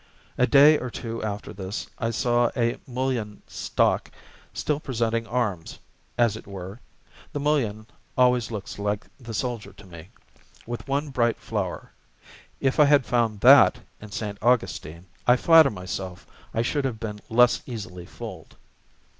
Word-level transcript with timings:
A 0.35 0.47
day 0.47 0.79
or 0.79 0.89
two 0.89 1.21
after 1.21 1.53
this, 1.53 1.85
I 1.99 2.09
saw 2.09 2.49
a 2.57 2.79
mullein 2.87 3.43
stalk 3.45 4.09
still 4.51 4.79
presenting 4.79 5.27
arms, 5.27 5.77
as 6.17 6.35
it 6.35 6.47
were 6.47 6.79
(the 7.33 7.39
mullein, 7.39 7.85
always 8.17 8.49
looks 8.49 8.79
the 9.19 9.33
soldier 9.35 9.73
to 9.73 9.85
me), 9.85 10.09
with 10.65 10.87
one 10.87 11.09
bright 11.11 11.37
flower. 11.37 11.91
If 12.59 12.79
I 12.79 12.85
had 12.85 13.05
found 13.05 13.41
that 13.41 13.77
in 14.01 14.09
St. 14.09 14.39
Augustine, 14.41 15.05
I 15.27 15.35
flatter 15.35 15.69
myself 15.69 16.25
I 16.51 16.63
should 16.63 16.85
have 16.85 16.99
been 16.99 17.19
less 17.29 17.61
easily 17.67 18.07
fooled. 18.07 18.55